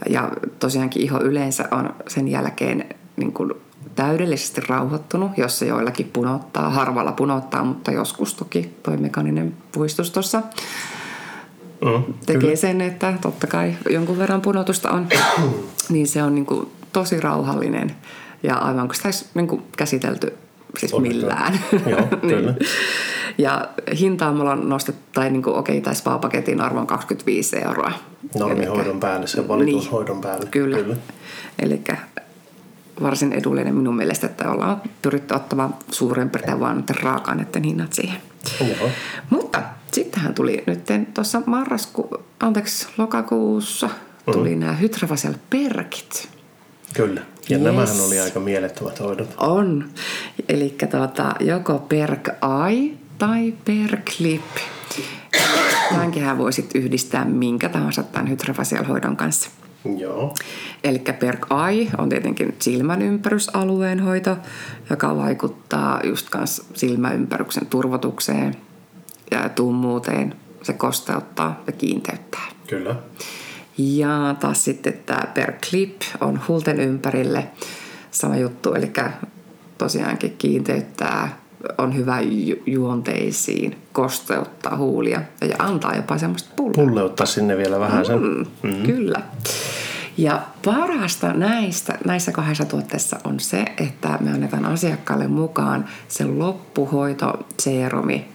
[0.10, 3.52] Ja tosiaankin iho yleensä on sen jälkeen niin kuin
[3.96, 10.42] täydellisesti rauhoittunut, jos se joillakin punottaa, harvalla punottaa, mutta joskus toki toi mekaninen puistus tuossa
[11.82, 12.56] mm, tekee kyllä.
[12.56, 15.08] sen, että totta kai jonkun verran punotusta on,
[15.90, 17.96] niin se on niin kuin tosi rauhallinen
[18.44, 20.34] ja aivan kuin sitä olisi niin kuin käsitelty
[20.78, 21.60] siis millään.
[21.92, 22.56] Joo, niin.
[23.38, 23.70] Ja
[24.00, 27.92] hintaa me ollaan nostettu, tai niin kuin, okei, okay, tai spa-paketin arvo on 25 euroa.
[28.40, 30.46] Normihoidon päälle, se valitushoidon niin, päälle.
[30.46, 30.78] Kyllä.
[30.78, 30.96] kyllä.
[31.60, 31.82] Eli
[33.02, 38.22] varsin edullinen minun mielestä, että ollaan pyritty ottamaan suuren piirtein vaan raaka-aineiden hinnat siihen.
[38.60, 38.90] Joo.
[39.30, 40.80] Mutta sittenhän tuli nyt
[41.14, 43.90] tuossa marrasku, anteeksi, lokakuussa
[44.26, 44.60] tuli mm-hmm.
[44.60, 46.30] nämä hydrofasial perkit.
[46.94, 47.22] Kyllä.
[47.50, 47.66] Ja yes.
[47.66, 49.34] nämähän oli aika mielettömät hoidot.
[49.38, 49.90] On.
[50.50, 54.42] Eli tuota, joko perk eye tai perklip.
[55.90, 59.50] Tämänkin voisit yhdistää minkä tahansa tämän hydrofasial hoidon kanssa.
[59.98, 60.34] Joo.
[60.84, 64.38] Eli perk eye on tietenkin silmän ympärysalueen hoito,
[64.90, 68.56] joka vaikuttaa just kans silmäympäryksen turvotukseen
[69.32, 70.36] ja tummuuteen.
[70.64, 72.48] Se kosteuttaa ja kiinteyttää.
[72.68, 72.96] Kyllä.
[73.78, 77.48] Ja taas sitten tämä per clip on hulten ympärille
[78.12, 78.92] sama juttu, eli
[79.78, 81.38] tosiaankin kiinteyttää,
[81.78, 86.74] on hyvä ju- juonteisiin, kosteuttaa huulia ja antaa jopa semmoista pullea.
[86.74, 88.22] Pulleuttaa sinne vielä vähän sen.
[88.22, 88.86] Mm, mm-hmm.
[88.86, 89.22] Kyllä.
[90.18, 98.26] Ja parasta näistä, näissä kahdessa tuotteessa on se, että me annetaan asiakkaalle mukaan se loppuhoitoseerumi,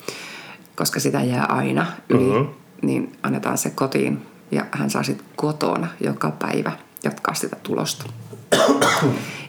[0.77, 2.47] koska sitä jää aina yli, uh-huh.
[2.83, 6.73] niin annetaan se kotiin ja hän saa sitten kotona joka päivä
[7.05, 8.05] jatkaa sitä tulosta.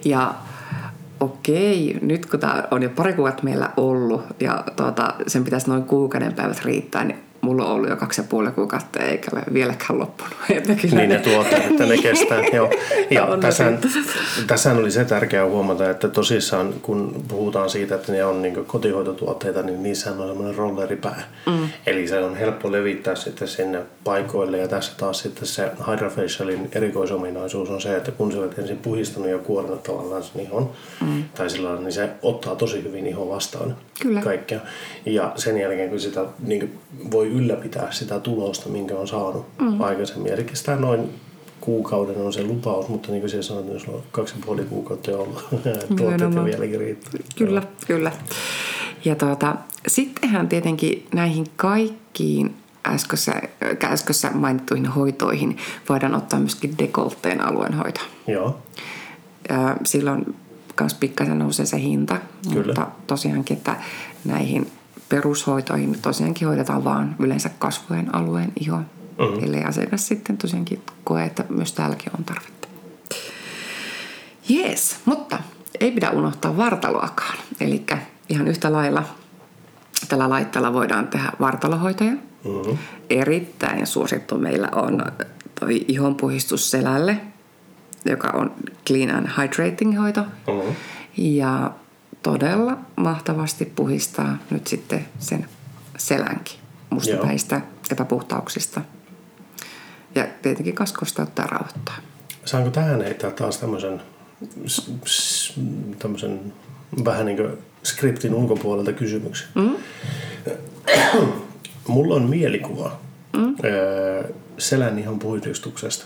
[0.05, 0.33] ja
[1.19, 5.83] okei, nyt kun tämä on jo pari kuukautta meillä ollut ja tuota, sen pitäisi noin
[5.83, 9.99] kuukauden päivät riittää, niin mulla on ollut jo kaksi ja puoli kuukautta eikä ole vieläkään
[9.99, 10.33] loppunut.
[10.49, 12.43] Että niin ne tuotteet, että ne kestää.
[12.53, 12.69] Joo.
[13.11, 13.73] Ja tässä,
[14.47, 19.61] tässä oli se tärkeää huomata, että tosissaan kun puhutaan siitä, että ne on niin kotihoitotuotteita,
[19.61, 21.23] niin niissä on semmoinen rolleripää.
[21.45, 21.69] Mm.
[21.85, 27.69] Eli se on helppo levittää sitten sinne paikoille ja tässä taas sitten se Hydrafacialin erikoisominaisuus
[27.69, 30.69] on se, että kun sä olet ensin puhistanut ja kuorinut tavallaan sen ihon,
[31.01, 31.23] mm.
[31.35, 34.21] tai sillä niin se ottaa tosi hyvin ihon vastaan Kyllä.
[34.21, 34.59] kaikkea.
[35.05, 36.79] Ja sen jälkeen kun sitä niin
[37.11, 39.81] voi ylläpitää sitä tulosta, minkä on saanut mm.
[39.81, 40.33] aikaisemmin.
[40.33, 41.09] Eli kestää noin
[41.61, 45.11] kuukauden on se lupaus, mutta niin kuin siellä sanoit, jos on kaksi ja puoli kuukautta
[45.11, 45.47] jo ollut,
[45.97, 47.11] tuotteet jo vieläkin riittää.
[47.35, 47.71] Kyllä, Joo.
[47.87, 48.11] kyllä.
[49.05, 49.55] Ja tuota,
[49.87, 52.55] sittenhän tietenkin näihin kaikkiin
[52.87, 53.33] äskössä,
[53.83, 55.57] äskössä mainittuihin hoitoihin
[55.89, 58.01] voidaan ottaa myöskin dekolteen alueen hoito.
[58.27, 58.57] Joo.
[59.85, 60.35] Silloin
[60.79, 62.17] myös pikkasen nousee se hinta,
[62.53, 62.65] Kyllä.
[62.65, 63.75] mutta tosiaankin, että
[64.25, 64.71] näihin
[65.09, 69.43] perushoitoihin tosiaankin hoidetaan vaan yleensä kasvojen alueen iho, mm-hmm.
[69.43, 72.67] ellei asiakas sitten tosiaankin koe, että myös täälläkin on tarvetta.
[74.49, 75.39] Jees, mutta
[75.79, 77.37] ei pidä unohtaa vartaloakaan.
[77.59, 77.85] Eli
[78.29, 79.03] ihan yhtä lailla
[80.07, 82.11] tällä laitteella voidaan tehdä vartalohoitoja.
[82.11, 82.77] Mm-hmm.
[83.09, 85.05] Erittäin suosittu meillä on
[85.59, 87.21] toi ihonpuhistus selälle,
[88.05, 88.53] joka on
[88.87, 90.21] clean and hydrating hoito.
[90.21, 90.75] Mm-hmm.
[91.17, 91.71] Ja
[92.23, 95.47] todella mahtavasti puhistaa nyt sitten sen
[95.97, 98.81] selänkin mustapäistä epäpuhtauksista.
[100.15, 101.97] Ja tietenkin kas kosteuttaa ja rauhoittaa.
[102.45, 104.01] Saanko tähän heittää taas tämmöisen,
[105.99, 106.53] tämmöisen
[107.05, 109.47] vähän niin kuin skriptin ulkopuolelta kysymyksen?
[109.55, 109.75] Mm.
[111.87, 112.99] Mulla on mielikuva
[113.37, 113.55] mm.
[114.57, 116.05] selän ihon puhdistuksesta.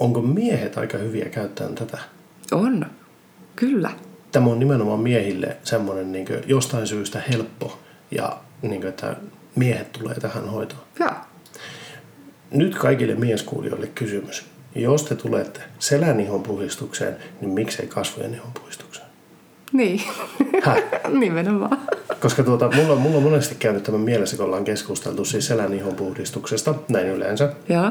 [0.00, 1.98] Onko miehet aika hyviä käyttämään tätä?
[2.52, 2.86] On,
[3.56, 3.90] kyllä.
[4.32, 7.78] Tämä on nimenomaan miehille semmoinen niin jostain syystä helppo
[8.10, 9.16] ja niin kuin, että
[9.56, 10.82] miehet tulee tähän hoitoon.
[11.00, 11.10] Joo.
[12.50, 14.44] Nyt kaikille mieskuulijoille kysymys.
[14.74, 19.06] Jos te tulette selän ihon puhdistukseen, niin miksei kasvojen ihon puhdistukseen?
[19.72, 20.00] Niin,
[20.62, 20.82] Häh?
[21.20, 21.78] nimenomaan.
[22.20, 25.94] Koska tuota, mulla, mulla on monesti käynyt tämän mielessä, kun ollaan keskusteltu siis selän ihon
[25.94, 27.52] puhdistuksesta, näin yleensä.
[27.68, 27.90] Joo.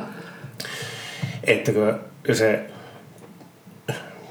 [1.44, 2.00] Ettäkö
[2.34, 2.66] se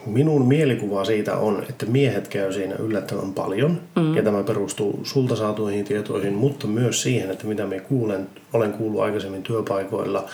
[0.08, 4.16] minun mielikuva siitä on, että miehet käy siinä yllättävän paljon, mm.
[4.16, 9.00] ja tämä perustuu sulta saatuihin tietoihin, mutta myös siihen, että mitä me kuulen, olen kuullut
[9.00, 10.24] aikaisemmin työpaikoilla,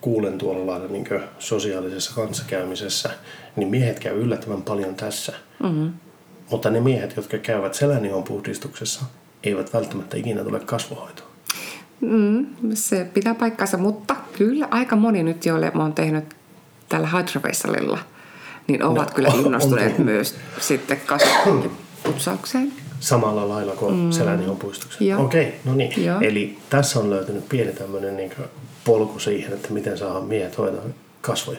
[0.00, 1.06] kuulen tuolla lailla niin
[1.38, 3.10] sosiaalisessa kanssakäymisessä,
[3.56, 5.32] niin miehet käy yllättävän paljon tässä.
[5.62, 5.92] Mm.
[6.50, 9.04] Mutta ne miehet, jotka käyvät selänihon puhdistuksessa,
[9.44, 11.28] eivät välttämättä ikinä tule kasvohoitoon.
[12.00, 16.24] Mm, se pitää paikkansa, mutta kyllä aika moni nyt, joille mä oon tehnyt
[16.88, 17.98] tällä Hydrofacialilla,
[18.68, 21.70] niin ovat No, kyllä on- innostuneet on- myös sitten kasvojenkin
[22.04, 22.72] putsaukseen.
[23.00, 24.56] Samalla lailla kuin mm.
[24.58, 25.06] puistuksen.
[25.08, 25.24] Joo.
[25.24, 26.04] Okei, no niin.
[26.04, 26.20] Joo.
[26.20, 28.32] Eli tässä on löytynyt pieni tämmöinen niin
[28.84, 30.82] polku siihen, että miten saadaan miehet hoitaa
[31.20, 31.58] kasvoja.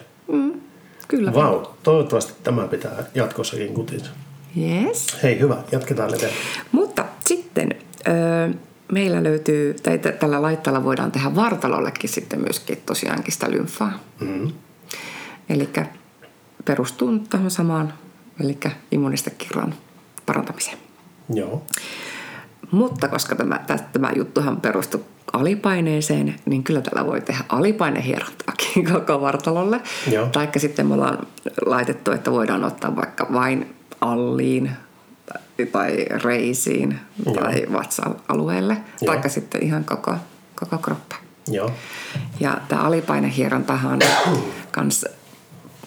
[1.08, 1.34] Kyllä.
[1.34, 4.10] Vau, toivottavasti tämä pitää jatkossakin kutinsa.
[4.56, 5.16] Yes.
[5.22, 6.42] Hei, hyvä, jatketaan eteenpäin.
[6.72, 7.68] Mutta sitten
[8.08, 8.54] ö,
[8.92, 13.92] meillä löytyy, tai t- tällä laitteella voidaan tehdä vartalollekin sitten myöskin tosiaankin sitä lymfaa.
[14.20, 14.50] Mm.
[15.48, 15.68] Eli
[16.64, 17.92] perustuu tähän samaan,
[18.40, 18.58] eli
[18.92, 19.74] immunistekirron
[20.26, 20.78] parantamiseen.
[21.34, 21.62] Joo,
[22.70, 29.20] Mutta koska tämä, tä- tämä juttuhan perustuu alipaineeseen, niin kyllä tällä voi tehdä alipainehierontaakin koko
[29.20, 29.80] vartalolle.
[30.10, 30.26] Joo.
[30.26, 31.18] Taikka sitten me ollaan
[31.66, 34.70] laitettu, että voidaan ottaa vaikka vain alliin
[35.72, 37.34] tai- reisiin Joo.
[37.34, 38.74] tai vatsa-alueelle.
[38.74, 39.06] Joo.
[39.06, 40.14] Taikka sitten ihan koko,
[40.54, 41.16] koko kroppa.
[41.48, 41.70] joo,
[42.40, 43.98] Ja tämä alipainehierontahan
[44.72, 45.04] kans,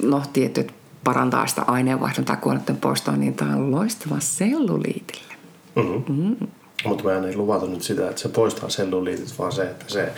[0.02, 5.34] no tietyt parantaa sitä aineenvaihduntaa kuonneiden poistoa, niin tämä on loistava selluliitille.
[5.76, 6.16] mm-hmm.
[6.26, 6.48] mm.
[6.86, 10.12] Mutta mä ei luvata nyt sitä, että se poistaa selluliitit, vaan se, että se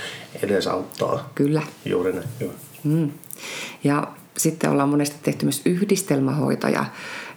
[0.43, 1.61] edesauttaa Kyllä.
[1.85, 2.27] juuri näin.
[2.39, 2.51] Joo.
[2.83, 3.11] Mm.
[3.83, 4.07] Ja
[4.37, 6.85] sitten ollaan monesti tehty myös yhdistelmähoitoja,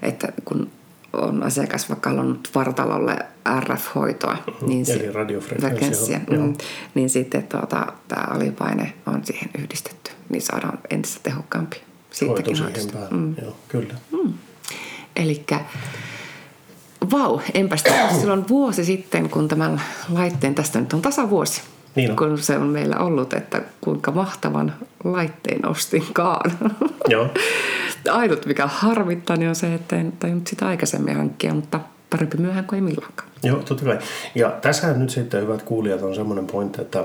[0.02, 0.70] että kun
[1.12, 3.16] on asiakas vaikka halunnut vartalolle
[3.60, 5.00] RF-hoitoa, niin Mhm.
[5.00, 6.46] Eli radiofrekvenssi, frekvenssia, joo.
[6.46, 6.54] mm,
[6.94, 11.76] niin sitten tuota, tämä alipaine on siihen yhdistetty, niin saadaan entistä tehokkaampi
[12.10, 12.56] siitäkin.
[13.10, 13.34] Mm.
[13.42, 13.94] Joo, kyllä.
[15.16, 15.44] Eli
[17.10, 17.84] vau, enpäs
[18.20, 21.62] silloin vuosi sitten, kun tämän laitteen, tästä nyt on tasavuosi,
[21.94, 22.16] Niin on.
[22.16, 26.52] kun se on meillä ollut, että kuinka mahtavan laitteen ostinkaan.
[27.08, 27.28] Joo.
[28.10, 32.64] Ainut mikä harmittaa, niin on se, että en tajunnut sitä aikaisemmin hankkia, mutta parempi myöhään
[32.64, 33.28] kuin ei milloinkaan.
[33.42, 33.98] Joo, totta kai.
[34.34, 37.04] Ja tässähän nyt sitten, hyvät kuulijat, on semmoinen pointti, että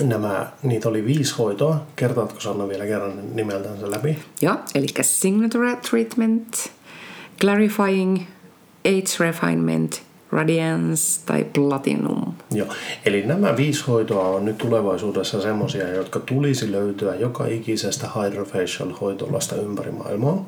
[0.00, 1.86] nämä, niitä oli viisi hoitoa.
[1.96, 4.18] Kertaatko Sanna vielä kerran nimeltänsä läpi?
[4.42, 6.70] Joo, eli Signature Treatment,
[7.40, 8.22] Clarifying,
[8.84, 12.32] Age Refinement, Radiance tai Platinum.
[12.50, 12.68] Joo.
[13.06, 19.90] Eli nämä viisi hoitoa on nyt tulevaisuudessa semmoisia, jotka tulisi löytyä joka ikisestä hydrofacial-hoitolasta ympäri
[19.90, 20.46] maailmaa.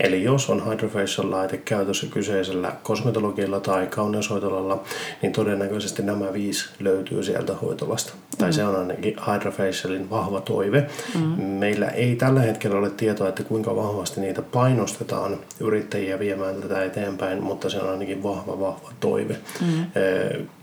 [0.00, 4.82] Eli jos on hydrofacial-laite käytössä kyseisellä kosmetologilla tai kauneushoitolalla,
[5.22, 8.12] niin todennäköisesti nämä viisi löytyy sieltä hoitolasta.
[8.38, 10.86] Tai se on ainakin hydrofacialin vahva toive.
[11.14, 11.42] Mm.
[11.42, 17.42] Meillä ei tällä hetkellä ole tietoa, että kuinka vahvasti niitä painostetaan yrittäjiä viemään tätä eteenpäin,
[17.42, 19.86] mutta se on ainakin vahva, vahva toive mm.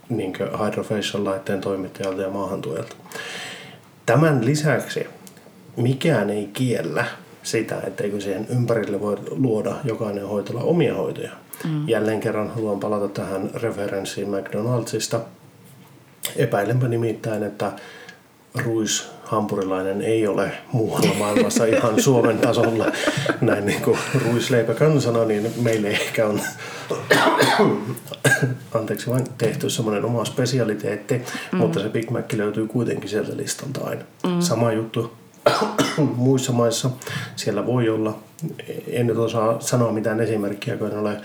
[0.09, 2.95] niin hydrofacial-laitteen toimittajalta ja maahantuojalta.
[4.05, 5.07] Tämän lisäksi
[5.77, 7.05] mikään ei kiellä
[7.43, 11.31] sitä, etteikö siihen ympärille voi luoda jokainen hoitola omia hoitoja.
[11.63, 11.87] Mm.
[11.87, 15.19] Jälleen kerran haluan palata tähän referenssiin McDonaldsista.
[16.35, 17.71] Epäilenpä nimittäin, että
[18.65, 22.85] ruishampurilainen ei ole muualla maailmassa ihan Suomen tasolla
[23.41, 26.41] näin niin kuin ruisleipä kansana, niin meille ehkä on
[28.73, 31.57] anteeksi vain tehty semmoinen oma spesialiteetti, mm.
[31.57, 34.01] mutta se Big Mac löytyy kuitenkin sieltä listalta aina.
[34.27, 34.41] Mm.
[34.41, 35.13] Sama juttu
[36.15, 36.89] muissa maissa.
[37.35, 38.17] Siellä voi olla,
[38.87, 41.21] en nyt osaa sanoa mitään esimerkkiä, kun en ole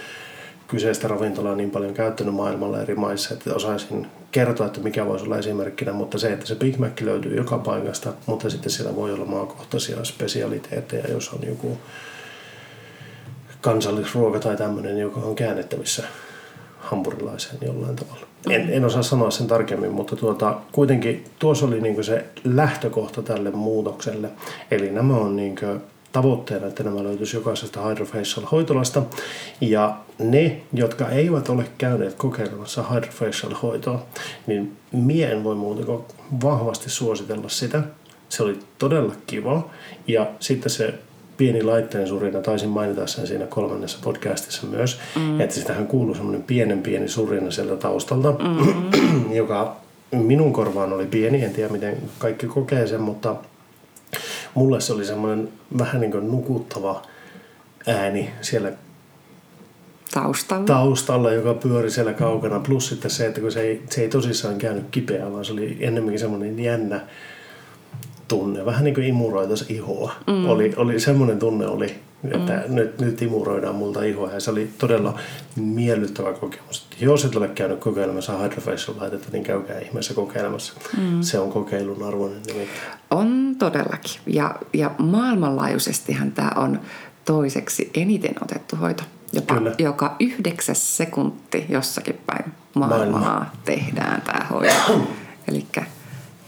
[0.73, 5.39] kyseistä ravintolaa niin paljon käyttänyt maailmalla eri maissa, että osaisin kertoa, että mikä voisi olla
[5.39, 9.25] esimerkkinä, mutta se, että se Big Mac löytyy joka paikasta, mutta sitten siellä voi olla
[9.25, 11.79] maakohtaisia spesialiteetteja, jos on joku
[13.61, 16.05] kansallisruoka tai tämmöinen, joka on käännettävissä
[16.79, 18.27] hampurilaiseen jollain tavalla.
[18.51, 23.51] En, en osaa sanoa sen tarkemmin, mutta tuota, kuitenkin tuossa oli niin se lähtökohta tälle
[23.51, 24.31] muutokselle.
[24.71, 25.55] Eli nämä on niin
[26.13, 29.03] tavoitteena, että nämä löytyisi jokaisesta hydrofacial hoitolasta.
[29.61, 34.07] Ja ne, jotka eivät ole käyneet kokeilemassa hydrofacial hoitoa,
[34.47, 36.03] niin mie en voi muuta kuin
[36.43, 37.83] vahvasti suositella sitä.
[38.29, 39.71] Se oli todella kiva.
[40.07, 40.95] Ja sitten se
[41.37, 45.41] pieni laitteen surina, taisin mainita sen siinä kolmannessa podcastissa myös, mm.
[45.41, 49.35] että sitähän kuuluu semmoinen pienen pieni surina sieltä taustalta, mm-hmm.
[49.43, 49.77] joka
[50.13, 53.37] minun korvaan oli pieni, en tiedä miten kaikki kokee sen, mutta
[54.55, 57.03] mulle se oli semmoinen vähän niin kuin nukuttava
[57.87, 58.73] ääni siellä
[60.15, 60.67] taustalla.
[60.67, 62.61] taustalla, joka pyöri siellä kaukana.
[62.61, 65.77] Plus sitten se, että kun se ei, se ei tosissaan käynyt kipeää, vaan se oli
[65.81, 67.01] ennemminkin semmoinen jännä
[68.29, 68.65] tunne.
[68.65, 70.13] Vähän niin kuin imuroitaisi ihoa.
[70.27, 70.49] Mm.
[70.49, 72.75] Oli, oli semmoinen tunne oli, että mm.
[72.75, 74.31] nyt, nyt imuroidaan multa ihoa.
[74.31, 75.19] Ja se oli todella
[75.57, 76.87] miellyttävä kokemus.
[77.01, 80.73] Jos et ole käynyt kokeilemassa hydrofacial laitetta, niin käykää ihmeessä kokeilemassa.
[80.99, 81.23] Mm.
[81.23, 82.93] Se on kokeilun arvoinen nimittäin.
[83.11, 84.21] On todellakin.
[84.27, 86.81] Ja, ja maailmanlaajuisestihan tämä on
[87.25, 89.03] toiseksi eniten otettu hoito.
[89.33, 89.73] Jopa Kyllä.
[89.79, 93.47] joka yhdeksäs sekunti jossakin päin maailmaa Maailma.
[93.65, 95.09] tehdään tämä hoito.
[95.49, 95.67] Eli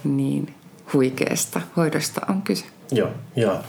[0.05, 0.55] niin
[0.93, 2.65] huikeasta hoidosta on kyse.
[2.93, 3.63] Joo, ja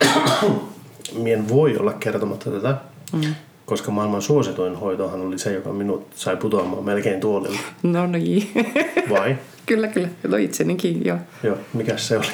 [1.14, 2.76] mien voi olla kertomatta tätä,
[3.12, 3.34] mm.
[3.66, 7.58] koska maailman suosituin hoitohan oli se, joka minut sai putoamaan melkein tuolille.
[7.82, 8.50] No niin.
[9.10, 9.36] Vai?
[9.66, 10.08] kyllä, kyllä.
[10.28, 11.18] No itsenikin, joo.
[11.42, 12.26] Joo, mikä se oli?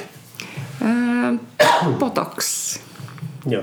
[0.83, 1.35] Ää,
[1.99, 2.79] botox.
[3.47, 3.63] joo.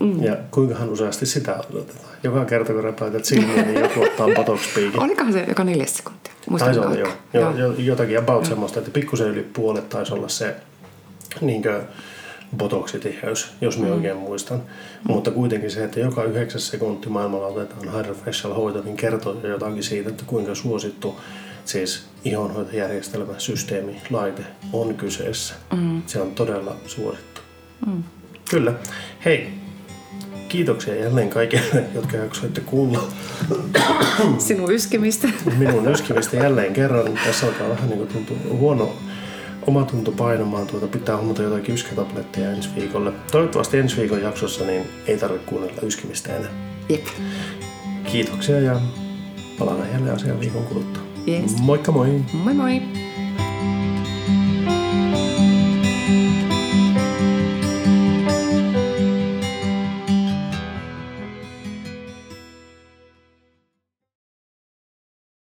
[0.00, 0.22] Mm.
[0.22, 2.08] Ja kuinkahan useasti sitä odotetaan?
[2.22, 5.02] Joka kerta kun repäytät silmiä, niin joku ottaa botox-piikin.
[5.02, 6.32] Olikohan se joka neljäs sekuntia?
[6.58, 7.12] Taisi olla joo.
[7.32, 7.56] joo.
[7.56, 7.72] joo.
[7.78, 8.48] Jotakin about mm.
[8.48, 10.56] semmoista, että pikkusen yli puolet taisi olla se
[11.40, 11.82] niinkö,
[12.56, 13.94] botoksitiheys, jos minä mm.
[13.94, 14.58] oikein muistan.
[14.58, 15.12] Mm.
[15.12, 19.82] Mutta kuitenkin se, että joka yhdeksäs sekunti maailmalla otetaan hydrofacial hoito, niin kertoo jo jotakin
[19.82, 21.20] siitä, että kuinka suosittu
[21.64, 25.54] siis ihonhoitojärjestelmä, systeemi, laite on kyseessä.
[25.76, 26.02] Mm.
[26.06, 27.40] Se on todella suosittu.
[27.86, 28.02] Mm.
[28.50, 28.74] Kyllä.
[29.24, 29.50] Hei,
[30.48, 33.02] Kiitoksia jälleen kaikille, jotka jaksoitte kuulla.
[34.38, 35.28] Sinun yskimistä.
[35.58, 37.18] Minun yskimistä jälleen kerran.
[37.24, 38.96] Tässä alkaa vähän niin kuin tuntua huono
[39.68, 40.66] omatunto painamaan.
[40.66, 43.12] Tuota, pitää huomata jotakin yskätabletteja ensi viikolle.
[43.32, 46.50] Toivottavasti ensi viikon jaksossa niin ei tarvitse kuunnella yskimistä enää.
[46.88, 47.06] Jep.
[48.04, 48.80] Kiitoksia ja
[49.58, 51.02] palataan jälleen asiaan viikon kuluttua.
[51.28, 51.56] Yes.
[51.60, 52.20] Moikka moi!
[52.32, 52.82] Moi moi!